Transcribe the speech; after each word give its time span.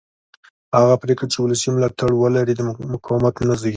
هغه 0.79 0.95
پرېکړې 1.03 1.27
چې 1.33 1.37
ولسي 1.39 1.69
ملاتړ 1.75 2.09
ولري 2.15 2.53
مقاومت 2.93 3.35
نه 3.49 3.55
زېږوي 3.61 3.69